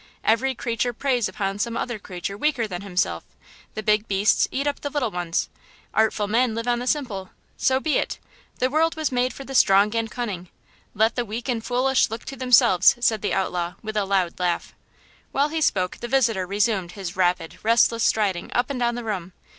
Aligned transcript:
Every 0.23 0.55
creature 0.55 0.93
preys 0.93 1.29
upon 1.29 1.59
some 1.59 1.77
other 1.77 1.99
creature 1.99 2.35
weaker 2.35 2.67
than 2.67 2.81
himself–the 2.81 3.83
big 3.83 4.07
beasts 4.07 4.47
eat 4.49 4.65
up 4.65 4.81
the 4.81 4.89
little 4.89 5.11
ones–artful 5.11 6.27
men 6.27 6.55
live 6.55 6.67
on 6.67 6.79
the 6.79 6.87
simple! 6.87 7.29
So 7.55 7.79
be 7.79 7.99
it! 7.99 8.17
The 8.57 8.71
world 8.71 8.95
was 8.95 9.11
made 9.11 9.31
for 9.31 9.45
the 9.45 9.53
strong 9.53 9.95
and 9.95 10.09
cunning! 10.09 10.49
Let 10.95 11.15
the 11.15 11.23
weak 11.23 11.47
and 11.47 11.63
foolish 11.63 12.09
look 12.09 12.25
to 12.25 12.35
themselves!" 12.35 12.95
said 12.99 13.21
the 13.21 13.35
outlaw, 13.35 13.73
with 13.83 13.95
a 13.95 14.03
loud 14.05 14.39
laugh. 14.39 14.73
While 15.33 15.49
he 15.49 15.61
spoke 15.61 15.97
the 15.97 16.07
visitor 16.07 16.47
resumed 16.47 16.93
his 16.93 17.15
rapid, 17.15 17.59
restless 17.61 18.03
striding 18.03 18.51
up 18.53 18.71
and 18.71 18.79
down 18.79 18.95
the 18.95 19.03
room. 19.03 19.33